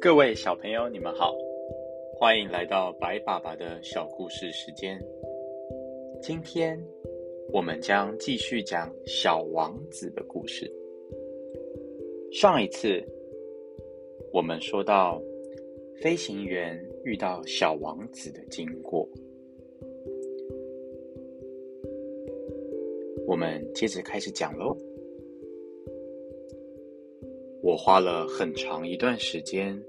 [0.00, 1.34] 各位小朋友，你们好，
[2.18, 4.98] 欢迎来到白爸爸的小故事时间。
[6.20, 6.78] 今天
[7.52, 10.70] 我们将继续讲小王子的故事。
[12.32, 13.02] 上一次
[14.32, 15.22] 我们说到
[16.02, 19.08] 飞行员遇到小王子的经过，
[23.30, 24.76] 我们接着开始讲喽。
[27.62, 29.80] 我花了很长一段时间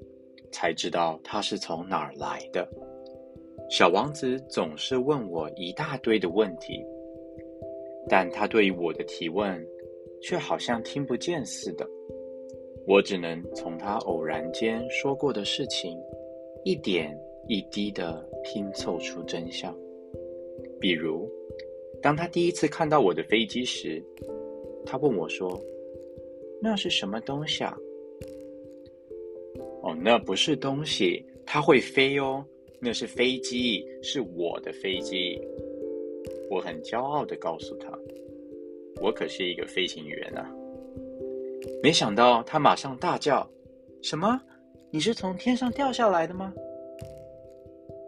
[0.51, 2.69] 才知道他是从哪儿来的。
[3.67, 6.85] 小王子总是问我一大堆的问题，
[8.07, 9.59] 但他对于我的提问
[10.21, 11.89] 却好像听不见似的。
[12.85, 15.97] 我只能从他偶然间说过的事情，
[16.63, 19.75] 一点一滴的拼凑出真相。
[20.79, 21.27] 比如，
[22.01, 24.03] 当他第一次看到我的飞机时，
[24.85, 25.61] 他问我说
[26.61, 27.77] ：“那是什么东西啊
[29.83, 32.43] ？”“哦，那不是东西，它会飞哦。”
[32.83, 35.39] 那是飞机，是我的飞机。
[36.49, 37.95] 我很骄傲的告诉他
[38.99, 40.51] ：“我可是一个飞行员啊！”
[41.83, 43.47] 没想到他马上大叫
[44.01, 44.41] ：“什么？
[44.89, 46.51] 你是从天上掉下来的吗？”“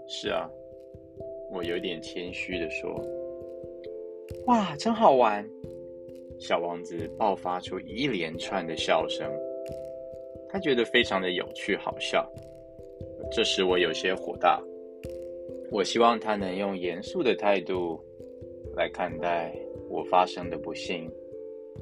[0.10, 0.50] 是啊。”
[1.54, 3.00] 我有点谦虚的说。
[4.46, 5.48] “哇，真好玩！”
[6.40, 9.32] 小王子爆发出一连串的笑声，
[10.50, 12.30] 他觉得非常的有趣好笑。
[13.32, 14.62] 这时我有些火大，
[15.72, 18.00] 我希望他能用严肃的态度
[18.76, 19.56] 来看待
[19.90, 21.10] 我发生的不幸，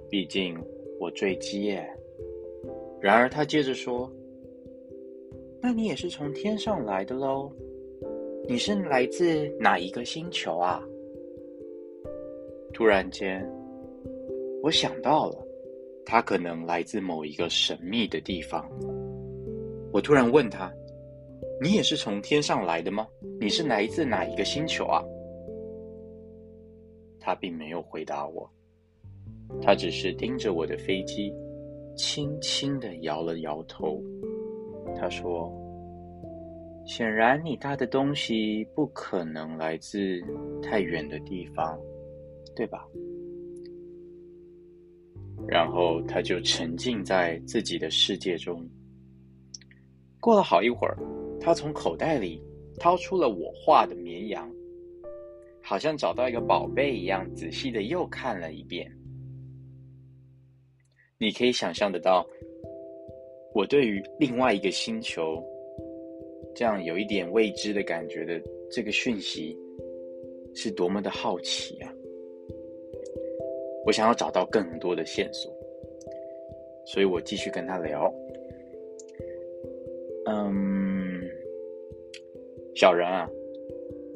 [0.09, 0.55] 毕竟
[0.99, 1.89] 我坠机耶。
[3.01, 4.11] 然而他接着说
[5.59, 7.51] ：“那你也是从天上来的喽？
[8.47, 10.87] 你是来自哪一个星球啊？”
[12.73, 13.45] 突然间，
[14.63, 15.47] 我想到了，
[16.05, 18.69] 他可能来自某一个神秘的地方。
[19.91, 20.71] 我突然问他。
[21.63, 23.07] 你也是从天上来的吗？
[23.39, 24.99] 你是来自哪一个星球啊？
[27.19, 28.49] 他并没有回答我，
[29.61, 31.31] 他只是盯着我的飞机，
[31.95, 34.01] 轻轻的摇了摇头。
[34.95, 35.53] 他说
[36.83, 40.19] ：“显然你搭的东西不可能来自
[40.63, 41.79] 太远的地方，
[42.55, 42.85] 对吧？”
[45.47, 48.63] 然后他就沉浸在自己的世界中。
[50.19, 50.97] 过了好一会儿。
[51.43, 52.39] 他从口袋里
[52.79, 54.47] 掏出了我画的绵羊，
[55.59, 58.87] 好像找到一个宝贝一样，仔细的又看了一遍。
[61.17, 62.23] 你可以想象得到，
[63.55, 65.43] 我对于另外一个星球
[66.53, 68.39] 这样有一点未知的感觉的
[68.69, 69.57] 这个讯息，
[70.53, 71.91] 是多么的好奇啊！
[73.85, 75.51] 我想要找到更多的线索，
[76.85, 78.13] 所以我继续跟他聊。
[80.25, 81.21] 嗯。
[82.75, 83.29] 小人啊，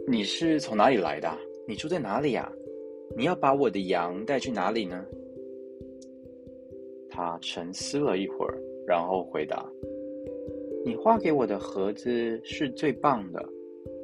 [0.07, 1.29] 你是从哪里来的？
[1.67, 2.51] 你住在哪里呀？
[3.17, 5.05] 你要把我的羊带去哪里呢？
[7.09, 9.69] 他沉思了一会儿，然后回答
[10.85, 13.43] ：“你画给我的盒子是最棒的，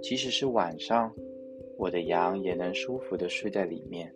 [0.02, 1.14] 即使是晚上，
[1.78, 4.14] 我的羊也能舒服的睡在里面。”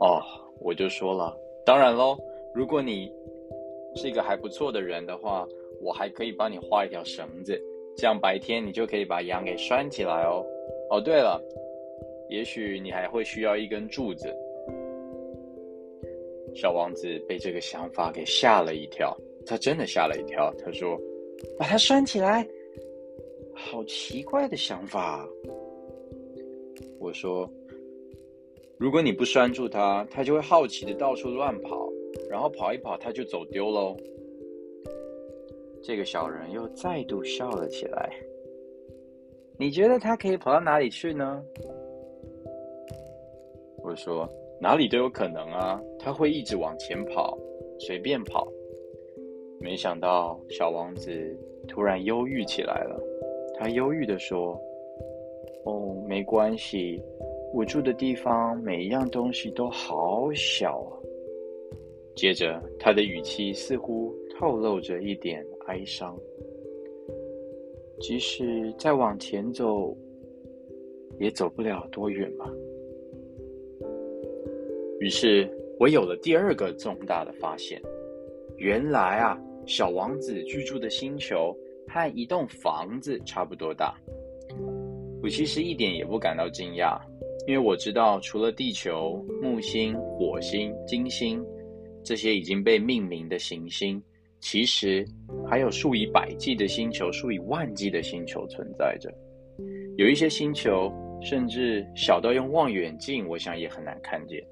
[0.00, 0.22] 哦，
[0.60, 2.16] 我就说了，当然喽，
[2.54, 3.12] 如果你
[3.94, 5.46] 是一个还不错的人的话。
[5.78, 7.62] 我还可以帮你画一条绳子，
[7.98, 10.42] 这样白天你就可以把羊给拴起来哦。
[10.88, 11.38] 哦，对了，
[12.30, 14.34] 也许你还会需要一根柱子。
[16.54, 19.14] 小王子被这个想法给吓了一跳，
[19.44, 20.50] 他真的吓了一跳。
[20.64, 20.98] 他说
[21.58, 22.48] ：“把它拴起来，
[23.54, 25.28] 好奇怪的想法。”
[26.98, 27.46] 我说
[28.78, 31.88] ：“如果你不拴住它，它就会好奇的到处乱跑，
[32.28, 33.96] 然后跑一跑，它就走丢喽。”
[35.82, 38.12] 这个小人又再度笑了起来。
[39.58, 41.42] 你觉得他可以跑到哪里去呢？
[43.82, 44.28] 我说
[44.60, 47.38] 哪里都有可能啊，他会一直往前跑，
[47.78, 48.46] 随便跑。
[49.60, 51.10] 没想到小王子
[51.66, 53.00] 突然忧郁起来了。
[53.58, 54.60] 他忧郁的说
[55.64, 57.02] ：“哦，没关系，
[57.56, 60.92] 我住的地方每一样东西都好小啊。”
[62.14, 65.44] 接着他的语气似乎透露着一点。
[65.66, 66.16] 哀伤，
[67.98, 69.92] 即使再往前走，
[71.18, 72.48] 也走不了多远吧。
[75.00, 75.50] 于是
[75.80, 77.82] 我有了第二个重大的发现：
[78.58, 79.36] 原来啊，
[79.66, 81.52] 小王子居住的星球
[81.88, 83.98] 和一栋房子差不多大。
[85.20, 86.96] 我其实一点也不感到惊讶，
[87.46, 91.44] 因为我知道，除了地球、木星、火星、金星
[92.02, 94.02] 这些已经被命名的行星，
[94.40, 95.06] 其实
[95.48, 99.12] 还有数以百计的星球、数以万计的星球存在着。
[99.96, 104.44] 有一些星球甚至小到用望远镜，我想也很难看见。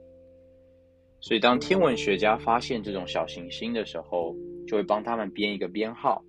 [1.20, 4.37] 所以，当天文学家发现这种小行星的时候，
[4.67, 6.23] 就会帮他们编一个编号，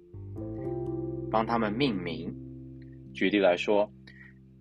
[1.29, 2.33] 帮他们命名。
[3.13, 3.89] 举例来说，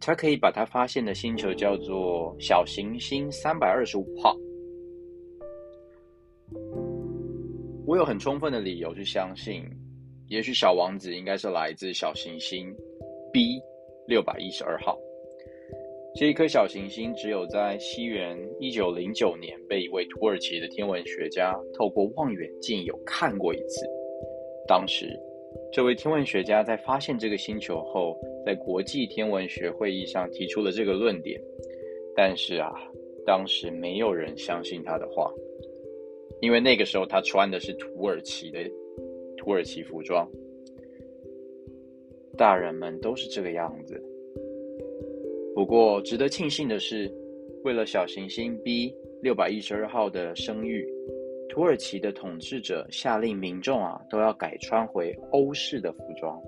[0.01, 4.37] 他可以把他发现的星球叫做小行星三百二十五号。
[7.87, 9.65] 我有很充分的理由去相信，
[10.29, 12.75] 也许小王子应该是来自小行星
[13.33, 13.61] B
[14.07, 14.99] 六百一十二号。
[16.17, 23.85] 这一颗小行星只有在西元一九零九年被一位土耳其的天文学家透过望远镜有看过一次。
[24.67, 25.19] 当时，
[25.75, 28.17] 这位天文学家在发现这个星球后，
[28.47, 31.41] 在国际天文学会议上提出了这个论点。
[32.15, 32.71] 但是啊，
[33.27, 35.35] 当时没有人相信他的话，
[36.41, 38.61] 因为那个时候他穿的是土耳其的
[39.37, 40.31] 土耳其服装。
[42.39, 44.01] 大人们都是这个样子。
[45.57, 47.13] 不过，值得庆幸的是，
[47.65, 50.89] 为了小行星 B 六百一十二号的声誉，
[51.55, 56.43] 土耳其的统治者下令民众啊都要改穿回欧式的服装，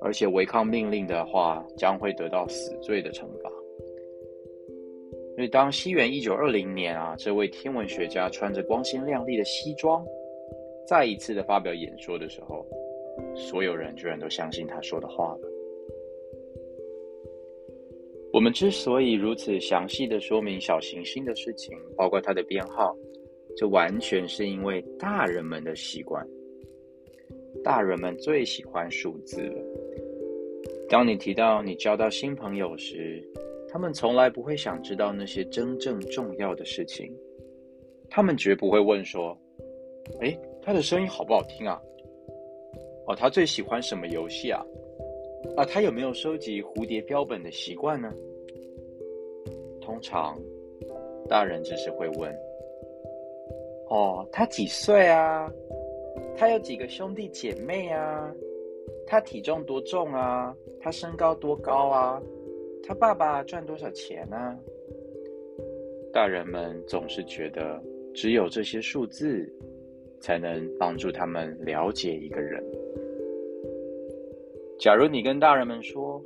[0.00, 3.50] 而且违抗命令的话将会得到死罪的惩罚。
[5.36, 10.02] 所以，当西元一九二零年啊，这位天文学家穿着光鲜亮丽的西装，
[10.86, 12.66] 再一次的发表演说的时候，
[13.34, 15.40] 所有人居然都相信他说的话了。
[18.32, 22.96] 我们之所以如此详细的说明小行星的事情，包括它的编号，
[23.56, 26.26] 这完全是因为大人们的习惯。
[27.62, 29.62] 大人们最喜欢数字了。
[30.88, 33.22] 当你提到你交到新朋友时，
[33.68, 37.14] 他们从来不会想知道那些真正重要的事情。
[38.10, 39.36] 他们绝不会问说
[40.20, 41.80] ：“哎，他的声音好不好听啊？
[43.06, 44.62] 哦，他最喜欢什么游戏啊？”
[45.56, 48.12] 啊，他有没有收集蝴蝶标本的习惯呢？
[49.80, 50.38] 通常，
[51.28, 52.30] 大人只是会问
[53.92, 55.52] ：“哦，他几岁啊？
[56.34, 58.34] 他有几个兄弟姐妹啊？
[59.06, 60.56] 他体重多重啊？
[60.80, 62.22] 他身高多高啊？
[62.82, 64.58] 他爸爸赚多少钱啊？”
[66.10, 67.78] 大人们总是觉得，
[68.14, 69.46] 只有这些数字，
[70.20, 72.64] 才能帮助他们了解一个人。
[74.78, 76.18] 假如你跟大人们说：“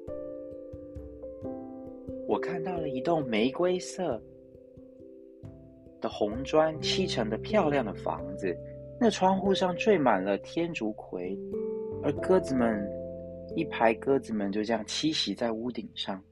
[2.28, 4.22] 我看到了一栋玫瑰色
[6.00, 8.56] 的红砖砌成的漂亮的房子，
[9.00, 11.38] 那窗户上缀满了天竺葵，
[12.02, 12.88] 而鸽子们
[13.54, 16.22] 一排鸽子们就这样栖息在屋顶上。”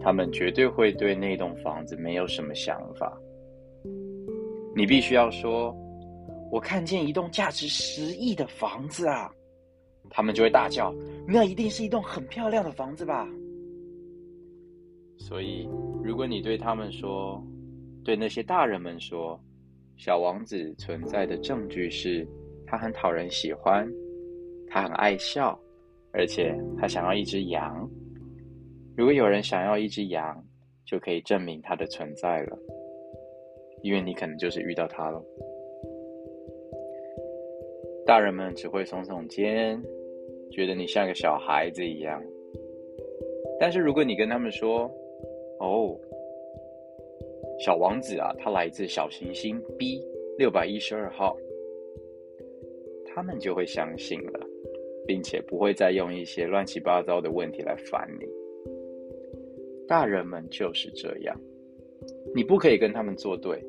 [0.00, 3.20] 他们绝对会对那栋房子没有什么想法。
[4.74, 5.76] 你必须要说
[6.52, 9.30] ：“我看见一栋价值十亿的房子啊！”
[10.08, 10.94] 他们就会大叫
[11.26, 13.28] ：“那一定是一栋很漂亮的房子吧？”
[15.18, 15.68] 所以，
[16.02, 17.44] 如果你对他们说，
[18.08, 19.38] 对那些大人们说，
[19.98, 22.26] 小王子存在的证据是，
[22.66, 23.86] 他很讨人喜欢，
[24.66, 25.60] 他很爱笑，
[26.10, 27.86] 而且他想要一只羊。
[28.96, 30.42] 如果有人想要一只羊，
[30.86, 32.58] 就可以证明他的存在了，
[33.82, 35.22] 因为你可能就是遇到他了。
[38.06, 39.78] 大人们只会耸耸肩。
[40.50, 42.22] 觉得你像个小孩子一样，
[43.60, 44.90] 但是如果你跟他们说
[45.60, 45.94] ：“哦，
[47.58, 50.00] 小王子啊，他来自小行星 B
[50.38, 51.36] 六百一十二号。”
[53.10, 54.46] 他们就会相信了，
[55.04, 58.26] 并且不会再用一些乱七八糟的问题来烦你。
[59.88, 61.36] 大人们就是这样，
[62.32, 63.60] 你不可以跟他们作对。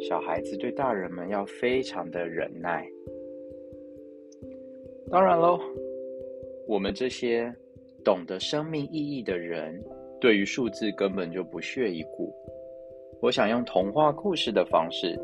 [0.00, 2.88] 小孩子对大人们要非常的忍耐。
[5.10, 5.60] 当然喽，
[6.66, 7.54] 我们这些
[8.04, 9.80] 懂得生命意义的人，
[10.20, 12.34] 对于数字根本就不屑一顾。
[13.20, 15.18] 我想用童话故事的方式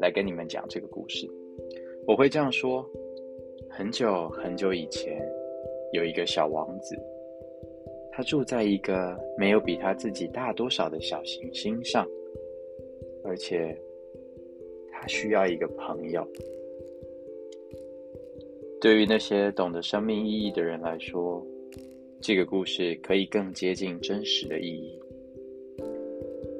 [0.00, 1.28] 来跟你们讲这个故事。
[2.06, 2.88] 我会这样说：
[3.68, 5.20] 很久很久以前，
[5.92, 6.96] 有一个小王子，
[8.12, 12.06] 他住在一个没有比他自己大多少的小行星上，
[13.24, 13.76] 而且
[14.92, 16.24] 他需要一个朋友。
[18.80, 21.44] 对于那些懂得生命意义的人来说，
[22.20, 25.00] 这个故事可以更接近真实的意义。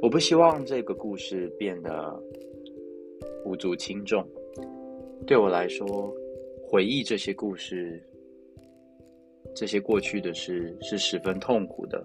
[0.04, 2.22] 我不希望这个故事变得
[3.42, 4.22] 无足轻重。
[5.26, 6.14] 对我来说，
[6.68, 7.98] 回忆这些故事
[9.54, 12.04] 这些过去的事是十分痛苦的。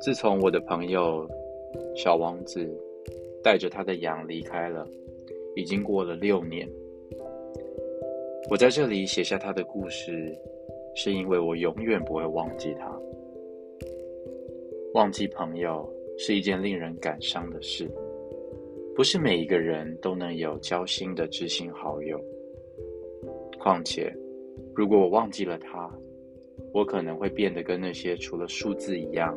[0.00, 1.28] 自从我的朋友
[1.94, 2.66] 小王子
[3.44, 4.88] 带着他的羊离开了，
[5.54, 6.66] 已经过了六年。
[8.48, 10.34] 我在这里写下他的故事，
[10.94, 12.98] 是因为我永远不会忘记他。
[14.94, 15.86] 忘记朋友
[16.18, 17.90] 是一件令人感伤的事，
[18.94, 22.20] 不是每一个人都能有交心的知心好友。
[23.58, 24.12] 况且，
[24.74, 25.90] 如果我忘记了他，
[26.74, 29.34] 我可能会变得跟那些除了数字一样，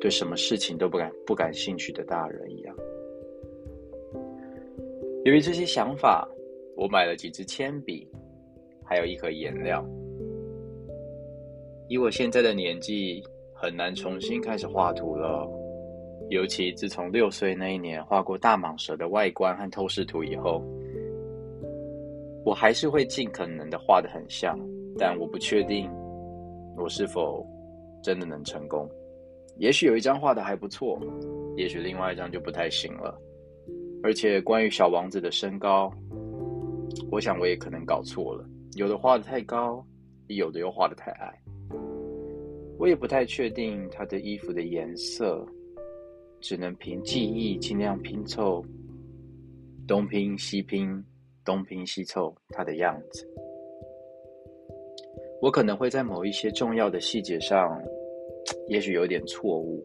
[0.00, 2.76] 对什么事情都不感不感兴趣的大人一样。
[5.24, 6.28] 由于这些想法，
[6.74, 8.08] 我买了几支铅笔。
[8.84, 9.82] 还有一盒颜料。
[11.88, 13.22] 以我现在的年纪，
[13.54, 15.48] 很难重新开始画图了。
[16.32, 20.64] 尤其自从六岁那一年画过大蟒蛇的外观和透视图以后，
[22.42, 24.58] 我还是会尽可能的画的很像，
[24.96, 25.90] 但我不确定
[26.74, 27.46] 我是否
[28.02, 28.88] 真的能成功。
[29.58, 30.98] 也许有一张画的还不错，
[31.54, 33.14] 也许另外一张就不太行了。
[34.02, 35.92] 而且关于小王子的身高，
[37.10, 38.48] 我想我也可能搞错了。
[38.74, 39.84] 有的画的太高，
[40.28, 41.30] 有的又画的太矮。
[42.78, 45.46] 我也不太确定他的衣服的颜色，
[46.42, 48.64] 只能凭记忆尽量拼凑，
[49.86, 51.02] 东拼西拼，
[51.44, 53.26] 东拼西凑他的样子。
[55.40, 57.80] 我可能会在某一些重要的细节上，
[58.68, 59.82] 也许有点错误，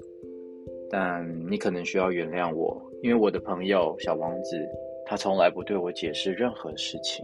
[0.90, 4.58] 但你可能需要原谅我，因为我的朋友小王子，
[5.06, 7.24] 他从来不对我解释任何事情。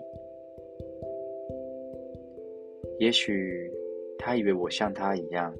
[2.99, 3.69] 也许
[4.19, 5.53] 他以为我像他一样，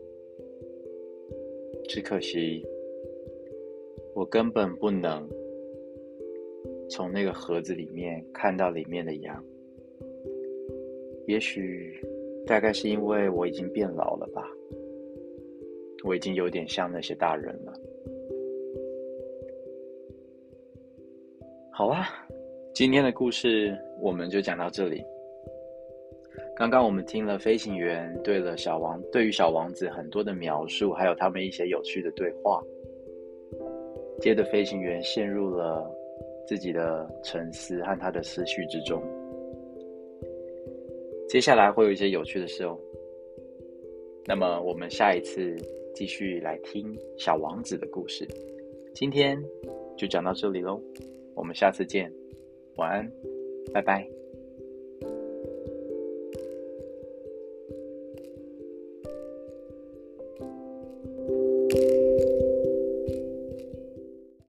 [1.90, 2.64] 只可惜
[4.16, 5.28] 我根本不能
[6.90, 9.44] 从那个盒子里面看到里面的羊。
[11.26, 12.00] 也许
[12.46, 14.48] 大概是因为我已经变老了吧，
[16.04, 17.74] 我已经有点像那些大人了。
[21.72, 22.06] 好啊，
[22.74, 25.04] 今天的故事我们就讲到这里。
[26.56, 32.62] 刚刚我们听了飞行员对了小王对于小王子很多的描述，还有他们一些有趣的对话。
[34.22, 35.90] 接着，飞行员陷入了
[36.48, 39.02] 自己的沉思和他的思绪之中。
[41.28, 42.78] 接下来会有一些有趣的事哦。
[44.26, 45.56] 那么，我们下一次
[45.94, 48.26] 继续来听小王子的故事。
[48.94, 49.38] 今天
[49.98, 50.80] 就讲到这里喽，
[51.36, 52.12] 我们下次见，
[52.78, 53.12] 晚安，
[53.74, 54.23] 拜拜。